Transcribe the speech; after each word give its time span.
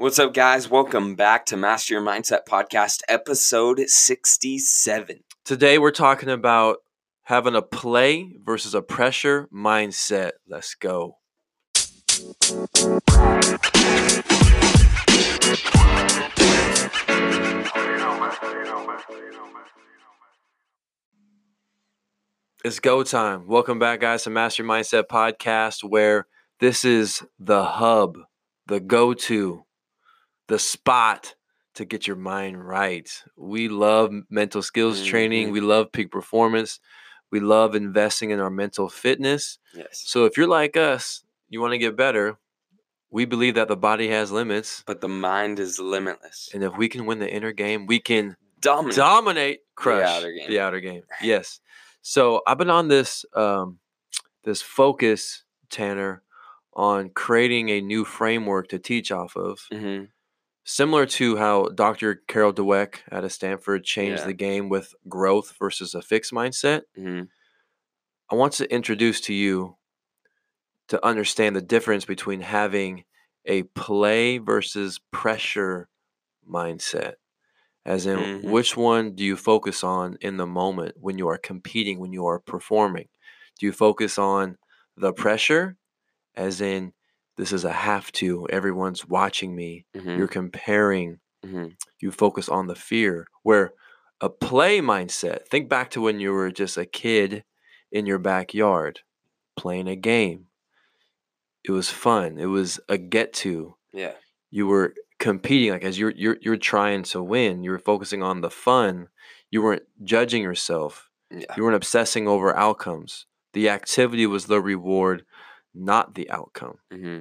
What's 0.00 0.20
up, 0.20 0.32
guys? 0.32 0.70
Welcome 0.70 1.16
back 1.16 1.44
to 1.46 1.56
Master 1.56 1.94
Your 1.94 2.02
Mindset 2.04 2.42
Podcast, 2.48 3.00
episode 3.08 3.80
67. 3.80 5.24
Today 5.44 5.76
we're 5.76 5.90
talking 5.90 6.28
about 6.28 6.76
having 7.24 7.56
a 7.56 7.62
play 7.62 8.36
versus 8.44 8.76
a 8.76 8.80
pressure 8.80 9.48
mindset. 9.52 10.30
Let's 10.46 10.76
go. 10.76 11.16
It's 22.64 22.78
go 22.78 23.02
time. 23.02 23.48
Welcome 23.48 23.80
back, 23.80 23.98
guys, 23.98 24.22
to 24.22 24.30
Master 24.30 24.62
Your 24.62 24.70
Mindset 24.70 25.08
Podcast, 25.10 25.82
where 25.82 26.28
this 26.60 26.84
is 26.84 27.24
the 27.40 27.64
hub, 27.64 28.16
the 28.68 28.78
go 28.78 29.12
to, 29.12 29.64
the 30.48 30.58
spot 30.58 31.34
to 31.74 31.84
get 31.84 32.06
your 32.06 32.16
mind 32.16 32.66
right. 32.66 33.08
We 33.36 33.68
love 33.68 34.12
mental 34.30 34.62
skills 34.62 35.04
training, 35.04 35.48
Mhm. 35.48 35.52
we 35.52 35.60
love 35.60 35.92
peak 35.92 36.10
performance, 36.10 36.80
we 37.30 37.40
love 37.40 37.74
investing 37.76 38.30
in 38.30 38.40
our 38.40 38.50
mental 38.50 38.88
fitness. 38.88 39.58
Yes. 39.74 40.02
So 40.06 40.24
if 40.24 40.36
you're 40.36 40.48
like 40.48 40.76
us, 40.76 41.22
you 41.48 41.60
want 41.60 41.72
to 41.72 41.78
get 41.78 41.96
better, 41.96 42.36
we 43.10 43.24
believe 43.24 43.54
that 43.54 43.68
the 43.68 43.76
body 43.76 44.08
has 44.08 44.32
limits. 44.32 44.82
But 44.86 45.00
the 45.00 45.08
mind 45.08 45.60
is 45.60 45.78
limitless. 45.78 46.50
And 46.52 46.62
if 46.64 46.76
we 46.76 46.88
can 46.88 47.06
win 47.06 47.20
the 47.20 47.32
inner 47.32 47.52
game, 47.52 47.86
we 47.86 48.00
can 48.00 48.36
Dominant. 48.60 48.96
dominate, 48.96 49.60
crush 49.76 50.04
outer 50.04 50.32
game. 50.32 50.48
The 50.50 50.60
outer 50.60 50.80
game. 50.80 51.02
Yes. 51.22 51.60
So 52.02 52.42
I've 52.46 52.58
been 52.58 52.70
on 52.70 52.88
this 52.88 53.24
um, 53.34 53.78
this 54.44 54.62
focus, 54.62 55.44
Tanner, 55.70 56.22
on 56.72 57.10
creating 57.10 57.68
a 57.68 57.80
new 57.80 58.04
framework 58.04 58.68
to 58.68 58.78
teach 58.78 59.12
off 59.12 59.36
of, 59.36 59.60
hmm 59.70 60.04
similar 60.68 61.06
to 61.06 61.36
how 61.36 61.68
Dr. 61.70 62.16
Carol 62.28 62.52
Dweck 62.52 62.98
out 63.10 63.24
of 63.24 63.32
Stanford 63.32 63.84
changed 63.84 64.22
Yeah. 64.22 64.26
the 64.26 64.34
game 64.34 64.68
with 64.68 64.94
growth 65.08 65.56
versus 65.58 65.94
a 65.94 66.02
fixed 66.02 66.32
mindset. 66.32 66.82
hmm 66.94 67.22
I 68.30 68.34
want 68.34 68.54
to 68.54 68.72
introduce 68.72 69.20
to 69.22 69.34
you 69.34 69.76
to 70.88 71.04
understand 71.04 71.54
the 71.54 71.62
difference 71.62 72.04
between 72.04 72.40
having 72.40 73.04
a 73.44 73.62
play 73.64 74.38
versus 74.38 75.00
pressure 75.12 75.88
mindset. 76.48 77.14
As 77.86 78.06
in, 78.06 78.18
Mhm. 78.18 78.44
which 78.50 78.76
one 78.76 79.14
do 79.14 79.24
you 79.24 79.36
focus 79.36 79.84
on 79.84 80.16
in 80.20 80.36
the 80.38 80.46
moment 80.46 80.96
when 80.98 81.18
you 81.18 81.28
are 81.28 81.38
competing, 81.38 81.98
when 82.00 82.12
you 82.12 82.26
are 82.26 82.40
performing? 82.40 83.08
Do 83.58 83.66
you 83.66 83.72
focus 83.72 84.18
on 84.18 84.58
the 84.96 85.12
pressure, 85.12 85.76
as 86.36 86.60
in, 86.60 86.94
this 87.38 87.52
is 87.52 87.64
a 87.64 87.72
have 87.72 88.12
to, 88.12 88.46
everyone's 88.50 89.06
watching 89.06 89.54
me, 89.56 89.86
hmm 89.96 90.16
you're 90.18 90.28
comparing, 90.28 91.20
hmm 91.44 91.68
you 92.00 92.10
focus 92.12 92.48
on 92.48 92.66
the 92.66 92.74
fear. 92.74 93.26
Where 93.42 93.72
a 94.20 94.28
play 94.28 94.80
mindset, 94.80 95.46
think 95.48 95.68
back 95.68 95.90
to 95.92 96.00
when 96.00 96.20
you 96.20 96.32
were 96.32 96.50
just 96.50 96.76
a 96.76 96.84
kid 96.84 97.44
in 97.90 98.04
your 98.06 98.18
backyard 98.18 99.00
playing 99.56 99.88
a 99.88 99.96
game. 99.96 100.46
It 101.64 101.72
was 101.72 101.90
fun. 101.90 102.38
It 102.38 102.46
was 102.46 102.80
a 102.88 102.98
get 102.98 103.32
to. 103.34 103.76
Yeah. 103.92 104.14
You 104.50 104.66
were 104.66 104.94
competing 105.18 105.72
like 105.72 105.84
as 105.84 105.98
you're 105.98 106.12
you're 106.12 106.38
you're 106.40 106.56
trying 106.56 107.02
to 107.04 107.22
win. 107.22 107.62
You 107.64 107.70
were 107.72 107.78
focusing 107.78 108.22
on 108.22 108.40
the 108.40 108.50
fun. 108.50 109.08
You 109.50 109.62
weren't 109.62 109.82
judging 110.04 110.42
yourself. 110.42 111.10
Yeah. 111.30 111.46
You 111.56 111.64
weren't 111.64 111.76
obsessing 111.76 112.28
over 112.28 112.56
outcomes. 112.56 113.26
The 113.52 113.68
activity 113.68 114.26
was 114.26 114.46
the 114.46 114.60
reward, 114.60 115.24
not 115.78 116.14
the 116.14 116.30
outcome. 116.30 116.78
hmm 116.90 117.20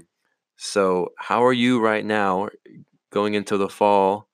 So, 0.57 1.09
how 1.17 1.45
are 1.45 1.53
you 1.53 1.79
right 1.79 2.03
now 2.05 2.49
going 3.11 3.35
into 3.35 3.57
the 3.57 3.69
fall? 3.69 4.27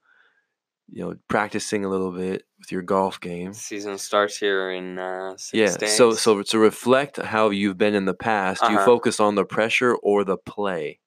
You 0.89 1.03
know, 1.03 1.15
practicing 1.29 1.85
a 1.85 1.89
little 1.89 2.11
bit 2.11 2.43
with 2.59 2.71
your 2.71 2.81
golf 2.83 3.19
game. 3.19 3.53
Season 3.53 3.97
starts 3.97 4.37
here 4.37 4.71
in 4.71 4.97
uh, 4.99 5.37
six 5.37 5.59
Yeah. 5.59 5.77
days. 5.77 5.97
So, 5.97 6.15
so 6.15 6.41
to 6.43 6.59
reflect 6.59 7.17
how 7.17 7.49
you've 7.49 7.77
been 7.77 7.95
in 7.95 8.05
the 8.05 8.13
past, 8.13 8.67
you 8.67 8.75
Uh-huh. 8.75 8.85
focus 8.85 9.19
on 9.19 9.35
the 9.35 9.45
pressure 9.45 9.95
or 9.95 10.23
the 10.23 10.37
play? 10.37 10.99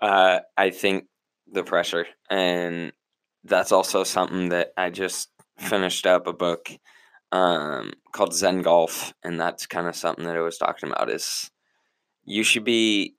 Uh, 0.00 0.40
I 0.56 0.70
think 0.70 1.06
the 1.46 1.64
pressure, 1.64 2.06
and 2.30 2.92
that's 3.44 3.72
also 3.72 4.04
something 4.04 4.50
that 4.50 4.72
I 4.76 4.90
just 4.90 5.30
finished 5.58 6.06
up 6.06 6.26
a 6.26 6.32
book 6.32 6.68
um, 7.32 7.92
called 8.12 8.34
Zen 8.34 8.62
Golf, 8.62 9.14
and 9.22 9.40
that's 9.40 9.66
kind 9.66 9.88
of 9.88 9.96
something 9.96 10.24
that 10.26 10.36
I 10.36 10.40
was 10.40 10.58
talking 10.58 10.90
about. 10.90 11.10
Is 11.10 11.50
you 12.24 12.42
should 12.44 12.64
be 12.64 13.14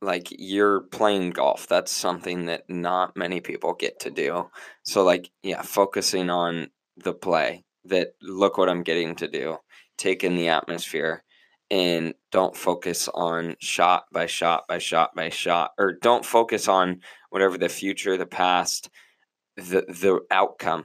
like 0.00 0.28
you're 0.30 0.80
playing 0.80 1.30
golf. 1.30 1.66
That's 1.66 1.90
something 1.92 2.46
that 2.46 2.68
not 2.68 3.16
many 3.16 3.40
people 3.40 3.74
get 3.74 4.00
to 4.00 4.10
do. 4.10 4.50
So, 4.82 5.02
like, 5.04 5.30
yeah, 5.42 5.62
focusing 5.62 6.30
on 6.30 6.68
the 6.96 7.14
play. 7.14 7.64
That 7.86 8.14
look 8.22 8.56
what 8.56 8.68
I'm 8.68 8.82
getting 8.82 9.14
to 9.16 9.28
do. 9.28 9.58
Take 9.98 10.24
in 10.24 10.36
the 10.36 10.48
atmosphere 10.48 11.22
and 11.70 12.14
don't 12.30 12.56
focus 12.56 13.08
on 13.14 13.56
shot 13.60 14.04
by 14.12 14.26
shot 14.26 14.64
by 14.68 14.78
shot 14.78 15.14
by 15.14 15.28
shot 15.28 15.72
or 15.78 15.92
don't 15.92 16.24
focus 16.24 16.68
on 16.68 17.00
whatever 17.30 17.56
the 17.58 17.68
future 17.68 18.16
the 18.16 18.26
past 18.26 18.90
the 19.56 19.84
the 19.88 20.20
outcome 20.30 20.84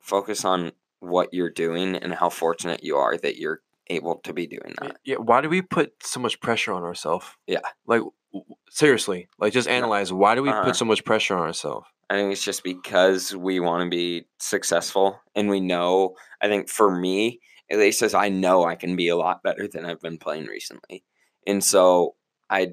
focus 0.00 0.44
on 0.44 0.72
what 1.00 1.28
you're 1.32 1.50
doing 1.50 1.96
and 1.96 2.14
how 2.14 2.30
fortunate 2.30 2.82
you 2.82 2.96
are 2.96 3.18
that 3.18 3.36
you're 3.36 3.60
able 3.88 4.16
to 4.24 4.32
be 4.32 4.46
doing 4.46 4.74
that 4.80 4.96
Yeah. 5.04 5.16
Why 5.16 5.40
do 5.40 5.48
we 5.48 5.60
put 5.62 5.92
so 6.02 6.20
much 6.20 6.40
pressure 6.40 6.72
on 6.72 6.82
ourselves? 6.82 7.26
Yeah. 7.46 7.60
Like, 7.86 8.00
w- 8.32 8.44
seriously, 8.70 9.28
like 9.38 9.52
just 9.52 9.68
analyze 9.68 10.12
why 10.12 10.34
do 10.34 10.42
we 10.42 10.48
Uh-huh. 10.50 10.64
put 10.64 10.76
so 10.76 10.84
much 10.84 11.04
pressure 11.04 11.36
on 11.36 11.42
ourselves? 11.46 11.86
i 12.10 12.14
think 12.16 12.30
it's 12.32 12.44
just 12.44 12.62
because 12.62 13.34
we 13.34 13.60
want 13.60 13.82
to 13.82 13.88
be 13.88 14.26
successful 14.38 15.18
and 15.34 15.48
we 15.48 15.58
know 15.58 16.14
i 16.42 16.46
think 16.48 16.68
for 16.68 16.90
me 16.94 17.40
at 17.70 17.78
least 17.78 18.02
as 18.02 18.12
i 18.12 18.28
know 18.28 18.64
i 18.66 18.74
can 18.74 18.94
be 18.94 19.08
a 19.08 19.16
lot 19.16 19.42
better 19.42 19.66
than 19.66 19.86
i've 19.86 20.02
been 20.02 20.18
playing 20.18 20.44
recently 20.46 21.02
and 21.46 21.64
so 21.64 22.14
i 22.50 22.68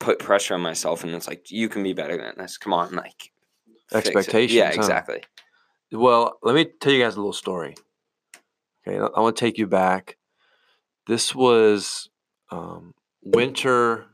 put 0.00 0.18
pressure 0.18 0.54
on 0.54 0.60
myself 0.60 1.04
and 1.04 1.14
it's 1.14 1.28
like 1.28 1.52
you 1.52 1.68
can 1.68 1.84
be 1.84 1.92
better 1.92 2.16
than 2.16 2.34
this 2.36 2.58
come 2.58 2.72
on 2.74 2.92
like 2.96 3.30
fix 3.92 4.08
it." 4.08 4.16
Expectations, 4.16 4.54
yeah 4.56 4.66
huh? 4.70 4.74
exactly 4.74 5.22
Well, 5.92 6.36
let 6.42 6.56
me 6.56 6.66
tell 6.80 6.92
you 6.92 7.02
guys 7.04 7.14
a 7.14 7.18
little 7.20 7.32
story. 7.32 7.76
Okay, 8.86 8.98
I 8.98 9.20
want 9.20 9.36
to 9.36 9.40
take 9.40 9.56
you 9.56 9.66
back. 9.68 10.17
This 11.08 11.34
was 11.34 12.10
um, 12.50 12.92
winter 13.22 14.04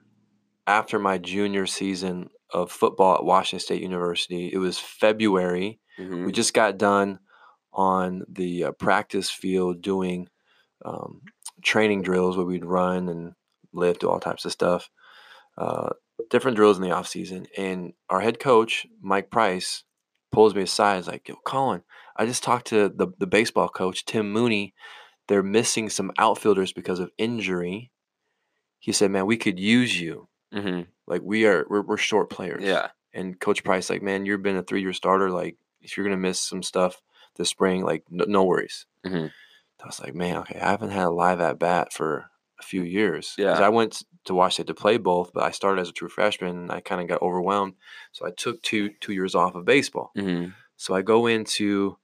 after 0.66 0.98
my 0.98 1.18
junior 1.18 1.66
season 1.66 2.30
of 2.52 2.70
football 2.70 3.16
at 3.16 3.24
Washington 3.24 3.64
State 3.64 3.82
University. 3.82 4.48
It 4.52 4.58
was 4.58 4.78
February. 4.78 5.80
hmm 5.98 6.24
We 6.24 6.32
just 6.32 6.54
got 6.54 6.78
done 6.78 7.18
on 7.72 8.22
the 8.28 8.64
uh, 8.64 8.72
practice 8.72 9.28
field 9.28 9.82
doing 9.82 10.28
um, 10.84 11.22
training 11.62 12.02
drills 12.02 12.36
where 12.36 12.46
we'd 12.46 12.64
run 12.64 13.08
and 13.08 13.32
lift, 13.72 14.02
do 14.02 14.08
all 14.08 14.20
types 14.20 14.44
of 14.44 14.52
stuff. 14.52 14.88
Uh, 15.58 15.90
different 16.30 16.56
drills 16.56 16.76
in 16.76 16.84
the 16.84 16.92
off 16.92 17.08
season, 17.08 17.46
and 17.58 17.92
our 18.08 18.20
head 18.20 18.38
coach 18.38 18.86
Mike 19.02 19.30
Price 19.30 19.82
pulls 20.30 20.54
me 20.54 20.62
aside. 20.62 20.96
He's 20.96 21.08
like, 21.08 21.28
"Yo, 21.28 21.36
Colin, 21.44 21.82
I 22.16 22.26
just 22.26 22.44
talked 22.44 22.68
to 22.68 22.88
the 22.88 23.08
the 23.18 23.26
baseball 23.26 23.68
coach 23.68 24.04
Tim 24.04 24.30
Mooney. 24.32 24.74
They're 25.28 25.42
missing 25.42 25.88
some 25.90 26.12
outfielders 26.18 26.72
because 26.72 27.00
of 27.00 27.10
injury." 27.18 27.90
He 28.78 28.92
said, 28.92 29.10
"Man, 29.10 29.26
we 29.26 29.36
could 29.36 29.58
use 29.58 29.98
you. 30.00 30.28
hmm 30.52 30.82
Like 31.06 31.22
we 31.22 31.46
are, 31.46 31.66
we're, 31.68 31.82
we're 31.82 31.96
short 31.96 32.30
players." 32.30 32.62
Yeah. 32.62 32.88
And 33.12 33.38
Coach 33.38 33.62
Price, 33.64 33.88
like, 33.90 34.02
man, 34.02 34.26
you've 34.26 34.42
been 34.42 34.56
a 34.56 34.62
three 34.62 34.80
year 34.82 34.92
starter. 34.92 35.30
Like, 35.30 35.56
if 35.80 35.96
you're 35.96 36.04
gonna 36.04 36.16
miss 36.16 36.40
some 36.40 36.62
stuff 36.62 37.00
this 37.36 37.48
spring, 37.48 37.84
like, 37.84 38.04
no, 38.10 38.24
no 38.28 38.44
worries. 38.44 38.86
Mhm. 39.04 39.30
I 39.82 39.86
was 39.86 40.00
like, 40.00 40.14
man, 40.14 40.36
okay, 40.38 40.58
I 40.60 40.70
haven't 40.70 40.90
had 40.90 41.04
a 41.04 41.10
live 41.10 41.40
at 41.40 41.58
bat 41.58 41.92
for 41.92 42.30
a 42.58 42.62
few 42.62 42.82
years. 42.82 43.34
Yeah. 43.36 43.52
I 43.60 43.68
went 43.68 44.02
to 44.24 44.34
Washington 44.34 44.74
to 44.74 44.80
play 44.80 44.96
both, 44.96 45.32
but 45.34 45.42
I 45.42 45.50
started 45.50 45.82
as 45.82 45.90
a 45.90 45.92
true 45.92 46.08
freshman. 46.08 46.56
And 46.56 46.72
I 46.72 46.80
kind 46.80 47.02
of 47.02 47.08
got 47.08 47.20
overwhelmed, 47.22 47.74
so 48.12 48.26
I 48.26 48.30
took 48.30 48.62
two 48.62 48.90
two 49.00 49.12
years 49.12 49.34
off 49.34 49.54
of 49.54 49.64
baseball. 49.64 50.10
hmm 50.16 50.46
So 50.76 50.94
I 50.94 51.02
go 51.02 51.26
into 51.26 51.98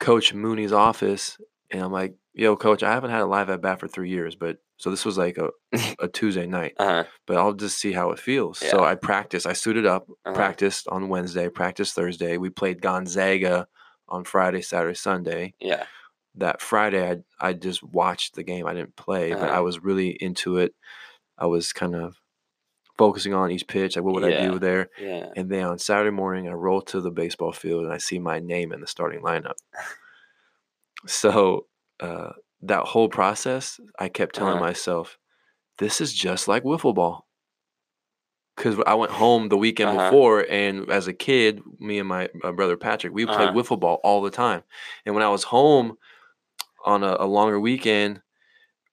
Coach 0.00 0.32
Mooney's 0.34 0.72
office, 0.72 1.38
and 1.70 1.82
I'm 1.82 1.92
like, 1.92 2.14
yo, 2.36 2.54
Coach, 2.56 2.82
I 2.82 2.92
haven't 2.92 3.10
had 3.10 3.22
a 3.22 3.26
live 3.26 3.50
at 3.50 3.60
bat 3.62 3.80
for 3.80 3.88
three 3.88 4.10
years, 4.10 4.36
but 4.36 4.58
So 4.78 4.90
this 4.90 5.04
was 5.06 5.16
like 5.16 5.38
a, 5.38 5.50
a 5.98 6.06
Tuesday 6.08 6.46
night, 6.46 6.74
Uh-huh. 6.78 7.04
but 7.26 7.38
I'll 7.38 7.54
just 7.54 7.78
see 7.78 7.92
how 7.92 8.10
it 8.10 8.18
feels. 8.18 8.58
So 8.58 8.84
I 8.84 8.94
practiced. 8.94 9.46
I 9.46 9.54
suited 9.54 9.86
up, 9.86 10.06
Uh-huh. 10.08 10.34
practiced 10.34 10.86
on 10.88 11.08
Wednesday, 11.08 11.48
practiced 11.48 11.94
Thursday. 11.94 12.36
We 12.36 12.50
played 12.50 12.82
Gonzaga 12.82 13.66
on 14.08 14.24
Friday, 14.24 14.60
Saturday, 14.60 14.94
Sunday. 14.94 15.54
Yeah. 15.58 15.84
That 16.34 16.60
Friday, 16.60 17.10
I 17.10 17.48
I 17.48 17.52
just 17.54 17.82
watched 17.82 18.34
the 18.34 18.42
game. 18.42 18.66
I 18.66 18.74
didn't 18.74 18.96
play, 18.96 19.32
but 19.32 19.44
I 19.44 19.54
Uh-huh. 19.54 19.62
was 19.62 19.78
really 19.82 20.10
into 20.10 20.58
it. 20.58 20.74
I 21.38 21.46
was 21.46 21.72
kind 21.72 21.94
of 21.94 22.20
focusing 22.98 23.32
on 23.34 23.50
each 23.50 23.66
pitch. 23.66 23.96
Like, 23.96 24.04
what 24.04 24.14
would 24.14 24.24
I 24.24 24.38
do 24.40 24.58
there? 24.58 24.88
Yeah. 24.98 25.30
And 25.36 25.48
then 25.50 25.64
on 25.64 25.78
Saturday 25.78 26.10
morning, 26.10 26.48
I 26.48 26.52
roll 26.52 26.82
to 26.82 27.00
the 27.00 27.10
baseball 27.10 27.52
field 27.52 27.84
and 27.84 27.92
I 27.92 27.98
see 27.98 28.18
my 28.18 28.38
name 28.40 28.72
in 28.72 28.80
the 28.80 28.86
starting 28.86 29.22
lineup. 29.22 29.56
So 31.06 31.66
uh, 32.00 32.32
that 32.62 32.84
whole 32.84 33.08
process, 33.08 33.80
I 33.98 34.08
kept 34.08 34.34
telling 34.34 34.54
Uh-huh. 34.54 34.64
myself, 34.64 35.18
this 35.78 36.00
is 36.00 36.12
just 36.12 36.48
like 36.48 36.62
wiffle 36.64 36.94
ball. 36.94 37.26
Because 38.56 38.78
I 38.86 38.94
went 38.94 39.12
home 39.12 39.48
the 39.50 39.58
weekend 39.58 39.90
Uh-huh. 39.90 40.08
before, 40.10 40.46
and 40.48 40.90
as 40.90 41.06
a 41.08 41.12
kid, 41.12 41.60
me 41.78 41.98
and 41.98 42.08
my, 42.08 42.30
my 42.42 42.52
brother 42.52 42.76
Patrick, 42.76 43.12
we 43.12 43.26
played 43.26 43.48
Uh-huh. 43.50 43.52
wiffle 43.52 43.78
ball 43.78 44.00
all 44.02 44.22
the 44.22 44.30
time. 44.30 44.62
And 45.04 45.14
when 45.14 45.22
I 45.24 45.28
was 45.28 45.44
home 45.44 45.98
on 46.84 47.02
a, 47.04 47.16
a 47.20 47.26
longer 47.26 47.60
weekend, 47.60 48.22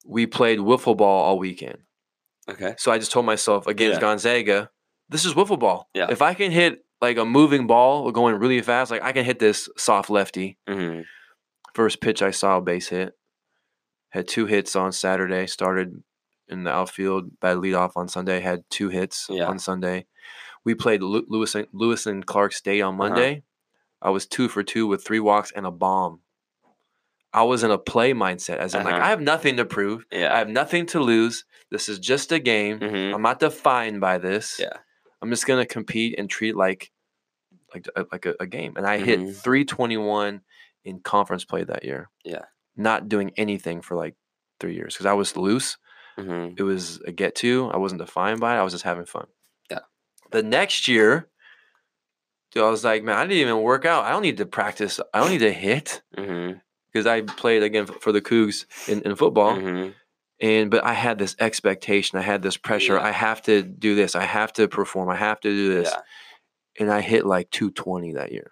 we 0.06 0.26
played 0.28 0.60
wiffle 0.60 0.98
ball 0.98 1.24
all 1.24 1.40
weekend. 1.40 1.78
Okay. 2.50 2.76
So 2.78 2.92
I 2.92 2.98
just 3.00 3.12
told 3.14 3.26
myself 3.26 3.68
against 3.68 3.96
Yeah. 3.96 4.02
Gonzaga, 4.02 4.70
this 5.08 5.24
is 5.24 5.34
wiffle 5.34 5.60
ball. 5.60 5.88
Yeah. 5.94 6.08
If 6.10 6.22
I 6.22 6.34
can 6.34 6.52
hit 6.52 6.84
like 7.02 7.18
a 7.18 7.24
moving 7.24 7.68
ball 7.68 8.12
going 8.12 8.36
really 8.36 8.62
fast, 8.62 8.92
like 8.92 9.02
I 9.02 9.14
can 9.14 9.24
hit 9.24 9.40
this 9.40 9.70
soft 9.78 10.10
lefty. 10.10 10.58
hmm 10.68 11.02
First 11.74 12.02
pitch 12.02 12.22
I 12.22 12.31
saw 12.31 12.58
a 12.58 12.62
base 12.62 12.90
hit. 12.90 13.14
Had 14.10 14.28
two 14.28 14.46
hits 14.46 14.75
on 14.75 14.92
Saturday. 14.92 15.48
Started 15.48 16.04
in 16.48 16.64
the 16.66 16.72
outfield, 16.72 17.40
bad 17.40 17.58
leadoff 17.58 17.92
on 17.96 18.08
Sunday. 18.08 18.40
Had 18.42 18.64
two 18.70 18.90
hits 18.90 19.28
Yeah. 19.30 19.46
on 19.48 19.58
Sunday. 19.60 20.06
We 20.66 20.75
played 20.75 21.02
Lew- 21.02 21.25
Lewis 21.28 21.56
and, 21.56 21.68
Lewis 21.74 22.06
and 22.06 22.25
Clark 22.25 22.54
State 22.54 22.81
on 22.81 22.94
Uh-huh. 22.94 23.10
Monday. 23.10 23.44
I 24.02 24.10
was 24.12 24.25
two 24.28 24.48
for 24.50 24.64
two 24.64 24.86
with 24.88 25.04
three 25.04 25.20
walks 25.20 25.52
and 25.56 25.66
a 25.66 25.72
bomb. 25.72 26.20
I 27.34 27.44
was 27.44 27.64
in 27.64 27.72
a 27.72 27.78
play 27.80 28.14
mindset, 28.14 28.58
as 28.58 28.75
in 28.75 28.84
like 28.84 28.94
Uh-huh. 28.94 29.04
I 29.06 29.10
have 29.10 29.22
nothing 29.22 29.58
to 29.58 29.66
prove. 29.66 30.06
Yeah. 30.12 30.34
I 30.34 30.38
have 30.38 30.50
nothing 30.50 30.86
to 30.88 31.00
lose. 31.00 31.46
This 31.72 31.90
is 31.90 31.98
just 31.98 32.31
a 32.31 32.38
game. 32.40 32.78
hmm 32.80 33.16
I'm 33.16 33.22
not 33.24 33.40
defined 33.40 34.00
by 34.02 34.20
this. 34.20 34.60
Yeah. 34.60 34.78
I'm 35.22 35.30
just 35.31 35.48
gonna 35.48 35.66
compete 35.66 36.16
and 36.20 36.30
treat 36.30 36.50
it 36.50 36.56
like 36.58 36.92
like 37.74 37.88
a, 37.96 38.06
like 38.12 38.25
a, 38.28 38.36
a 38.42 38.46
game. 38.46 38.74
And 38.78 38.86
I 38.86 39.00
hit 39.00 39.20
Mhm. 39.20 39.36
321 39.36 40.42
in 40.86 41.00
conference 41.00 41.46
play 41.46 41.64
that 41.64 41.84
year. 41.84 42.10
Yeah. 42.24 42.46
Not 42.76 43.08
doing 43.10 43.32
anything 43.38 43.82
for 43.82 43.96
like 43.96 44.16
three 44.60 44.76
years 44.76 44.94
because 44.94 45.06
I 45.06 45.14
was 45.14 45.36
loose. 45.38 45.78
hmm 46.18 46.50
It 46.58 46.64
was 46.64 47.00
a 47.06 47.12
get 47.12 47.36
to. 47.36 47.70
I 47.74 47.78
wasn't 47.78 48.02
defined 48.02 48.40
by 48.40 48.56
it. 48.56 48.60
I 48.60 48.64
was 48.64 48.74
just 48.74 48.84
having 48.84 49.06
fun. 49.06 49.28
Yeah. 49.70 49.80
The 50.32 50.44
next 50.44 50.88
year, 50.88 51.30
dude, 52.52 52.64
I 52.64 52.70
was 52.70 52.84
like, 52.84 53.04
man, 53.04 53.18
I 53.18 53.24
didn't 53.24 53.38
even 53.38 53.62
work 53.62 53.86
out. 53.86 54.06
I 54.06 54.12
don't 54.12 54.22
need 54.22 54.38
to 54.38 54.46
practice. 54.46 55.00
I 55.14 55.20
don't 55.20 55.30
need 55.32 55.40
to 55.40 55.54
hit 55.54 56.02
because 56.92 57.08
I 57.08 57.22
played 57.22 57.64
again 57.64 57.86
for 57.86 58.12
the 58.12 58.22
Cougs 58.22 58.66
in, 58.88 59.02
in 59.02 59.16
football 59.16 59.60
hmm 59.60 59.90
and 60.40 60.70
but 60.72 60.84
I 60.84 60.94
had 60.94 61.20
this 61.20 61.36
expectation, 61.40 62.18
I 62.20 62.22
had 62.22 62.42
this 62.42 62.58
pressure. 62.58 62.96
Yeah. 62.96 63.04
I 63.04 63.12
have 63.12 63.42
to 63.44 63.62
do 63.62 63.96
this. 63.96 64.14
I 64.16 64.24
have 64.24 64.52
to 64.54 64.68
perform. 64.68 65.10
I 65.10 65.16
have 65.16 65.40
to 65.42 65.50
do 65.50 65.74
this. 65.76 65.90
Yeah. 65.90 66.02
And 66.82 66.92
I 66.92 67.00
hit 67.02 67.26
like 67.26 67.50
220 67.52 68.14
that 68.14 68.32
year. 68.34 68.52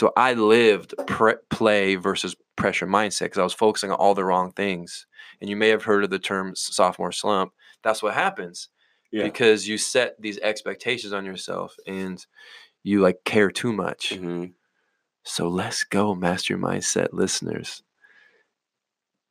So 0.00 0.14
I 0.16 0.32
lived 0.32 0.94
pre- 1.06 1.34
play 1.50 1.96
versus 1.96 2.34
pressure 2.56 2.86
mindset 2.86 3.24
because 3.26 3.36
I 3.36 3.42
was 3.42 3.52
focusing 3.52 3.90
on 3.90 3.98
all 3.98 4.14
the 4.14 4.24
wrong 4.24 4.50
things. 4.50 5.06
And 5.42 5.50
you 5.50 5.56
may 5.56 5.68
have 5.68 5.82
heard 5.82 6.04
of 6.04 6.08
the 6.08 6.18
term 6.18 6.56
sophomore 6.56 7.12
slump. 7.12 7.52
That's 7.84 8.02
what 8.02 8.14
happens 8.14 8.70
Yeah. 9.12 9.24
because 9.24 9.68
you 9.68 9.76
set 9.76 10.14
these 10.18 10.38
expectations 10.38 11.12
on 11.12 11.26
yourself 11.26 11.76
and 11.86 12.24
you 12.82 13.02
like 13.02 13.24
care 13.26 13.50
too 13.50 13.74
much. 13.74 14.14
hmm 14.14 14.46
So 15.24 15.48
let's 15.48 15.84
go, 15.84 16.14
master 16.14 16.56
mindset 16.56 17.08
listeners. 17.12 17.82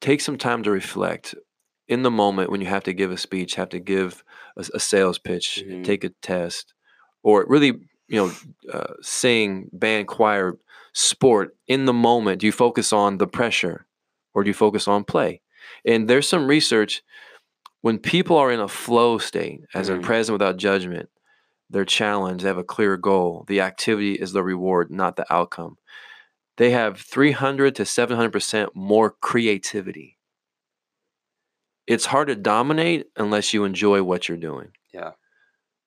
Take 0.01 0.22
some 0.22 0.38
time 0.38 0.62
to 0.62 0.69
reflect 0.69 1.33
in 1.88 2.04
the 2.04 2.12
moment 2.12 2.51
when 2.51 2.62
you 2.62 2.68
have 2.68 2.83
to 2.83 2.94
give 2.94 3.10
a 3.10 3.18
speech, 3.18 3.56
have 3.56 3.69
to 3.69 3.80
give 3.80 4.24
a, 4.56 4.63
a 4.75 4.80
sales 4.80 5.18
pitch, 5.18 5.63
Mhm. 5.65 5.83
take 5.83 6.04
a 6.04 6.10
test, 6.22 6.75
or 7.24 7.44
really, 7.50 7.88
you 8.10 8.18
know, 8.28 8.34
uh, 8.74 8.94
sing, 9.02 9.70
band, 9.74 10.08
choir, 10.08 10.58
sport. 10.94 11.56
In 11.68 11.86
the 11.86 11.94
moment, 11.94 12.42
do 12.42 12.48
you 12.48 12.52
focus 12.52 12.94
on 12.94 13.18
the 13.18 13.28
pressure 13.28 13.88
or 14.34 14.44
do 14.44 14.50
you 14.50 14.54
focus 14.56 14.88
on 14.88 15.04
play? 15.06 15.42
And 15.86 16.10
there's 16.10 16.28
some 16.28 16.48
research 16.48 17.04
when 17.82 18.00
people 18.00 18.38
are 18.38 18.52
in 18.52 18.60
a 18.60 18.68
flow 18.68 19.18
state, 19.18 19.62
as 19.74 19.90
in 19.90 20.00
Mhm. 20.00 20.04
present 20.04 20.34
without 20.34 20.58
judgment, 20.58 21.10
they're 21.70 21.86
challenged, 21.86 22.44
they 22.44 22.50
have 22.50 22.58
a 22.58 22.64
clear 22.64 22.98
goal. 22.98 23.46
The 23.48 23.62
activity 23.62 24.14
is 24.16 24.34
the 24.34 24.44
reward, 24.44 24.92
not 24.92 25.16
the 25.18 25.32
outcome. 25.34 25.78
They 26.58 26.72
have 26.72 27.00
300 27.02 27.76
to 27.78 27.86
700% 27.86 28.76
more 28.76 29.12
creativity. 29.12 30.18
It's 31.88 32.06
hard 32.06 32.28
to 32.28 32.36
dominate 32.36 33.08
unless 33.18 33.54
you 33.54 33.64
enjoy 33.64 34.04
what 34.04 34.28
you're 34.30 34.38
doing. 34.38 34.72
Yeah. 34.94 35.12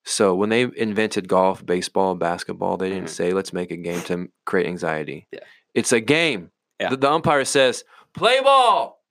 So 0.05 0.35
when 0.35 0.49
they 0.49 0.67
invented 0.75 1.27
golf, 1.27 1.65
baseball, 1.65 2.15
basketball, 2.15 2.77
they 2.77 2.89
didn't 2.89 3.05
Mhm. 3.05 3.09
say, 3.09 3.31
let's 3.31 3.53
make 3.53 3.71
a 3.71 3.77
game 3.77 4.01
to 4.03 4.27
create 4.45 4.67
anxiety. 4.67 5.27
Yeah. 5.31 5.39
It's 5.73 5.91
a 5.91 6.01
game. 6.01 6.51
Yeah. 6.79 6.89
The, 6.89 6.97
the 6.97 7.11
umpire 7.11 7.45
says, 7.45 7.83
play 8.13 8.41
ball. 8.41 9.01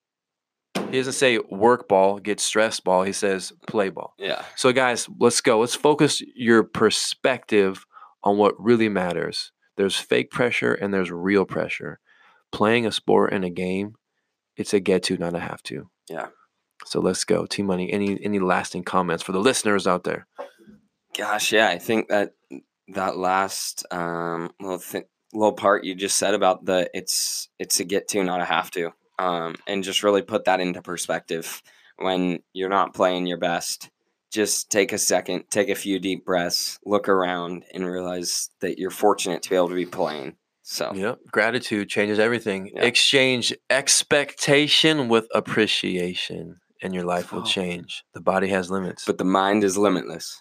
He 0.91 0.99
doesn't 0.99 1.15
say 1.15 1.39
work 1.39 1.89
ball, 1.89 2.19
get 2.19 2.39
stress 2.41 2.79
ball. 2.81 3.03
He 3.05 3.13
says 3.13 3.53
play 3.67 3.89
ball. 3.89 4.15
Yeah. 4.19 4.43
So, 4.57 4.73
guys, 4.73 5.09
let's 5.19 5.41
go. 5.41 5.61
Let's 5.61 5.75
focus 5.75 6.21
your 6.35 6.63
perspective 6.65 7.87
on 8.23 8.37
what 8.37 8.55
really 8.63 8.89
matters. 8.91 9.53
There's 9.77 9.97
fake 9.97 10.31
pressure 10.31 10.75
and 10.75 10.93
there's 10.93 11.11
real 11.11 11.47
pressure. 11.47 11.99
Playing 12.53 12.85
a 12.87 12.93
sport 12.93 13.33
and 13.33 13.45
a 13.45 13.51
game, 13.51 13.95
it's 14.57 14.75
a 14.75 14.81
get 14.81 15.03
to, 15.05 15.17
not 15.17 15.35
a 15.35 15.39
have 15.41 15.63
to. 15.65 15.89
Yeah. 16.11 16.27
So 16.85 17.01
let's 17.01 17.25
go. 17.25 17.47
T 17.47 17.63
Money, 17.63 17.91
any 17.93 18.19
any 18.23 18.39
lasting 18.39 18.83
comments 18.85 19.23
for 19.23 19.33
the 19.33 19.41
listeners 19.41 19.87
out 19.87 20.05
there? 20.05 20.27
Gosh, 21.17 21.53
yeah, 21.53 21.69
I 21.69 21.79
think 21.79 22.09
that 22.09 22.33
that 22.89 23.17
last 23.17 23.85
um, 23.91 24.51
little 24.61 24.79
th- 24.79 25.05
little 25.35 25.53
part 25.53 25.85
you 25.85 25.95
just 25.95 26.17
said 26.17 26.35
about 26.35 26.65
the 26.65 26.91
it's 26.95 27.49
it's 27.59 27.81
a 27.81 27.85
get 27.85 28.09
to, 28.09 28.23
not 28.25 28.41
a 28.41 28.45
have 28.45 28.71
to, 28.73 28.91
um, 29.19 29.55
and 29.67 29.85
just 29.85 30.03
really 30.03 30.23
put 30.23 30.45
that 30.47 30.61
into 30.61 30.81
perspective 30.83 31.63
when 31.99 32.41
you're 32.53 32.69
not 32.71 32.95
playing 32.95 33.27
your 33.27 33.39
best. 33.39 33.91
Just 34.31 34.71
take 34.71 34.93
a 34.95 34.99
second, 34.99 35.45
take 35.51 35.69
a 35.69 35.75
few 35.75 35.99
deep 35.99 36.25
breaths, 36.25 36.79
look 36.87 37.07
around, 37.09 37.65
and 37.75 37.85
realize 37.87 38.49
that 38.61 38.79
you're 38.79 38.91
fortunate 38.91 39.43
to 39.43 39.51
be 39.51 39.57
able 39.57 39.69
to 39.69 39.75
be 39.75 39.85
playing. 39.85 40.37
So 40.63 40.93
Yep. 40.95 41.19
Gratitude 41.31 41.91
changes 41.91 42.19
everything. 42.19 42.71
Yeah. 42.75 42.85
Exchange 42.85 43.53
expectation 43.69 45.09
with 45.09 45.27
appreciation, 45.35 46.61
and 46.81 46.95
your 46.95 47.05
life 47.05 47.31
will 47.33 47.43
Oh. 47.43 47.45
change. 47.45 48.05
The 48.15 48.21
body 48.23 48.49
has 48.49 48.71
limits. 48.71 49.05
but 49.05 49.19
the 49.19 49.25
mind 49.25 49.65
is 49.65 49.77
limitless. 49.77 50.41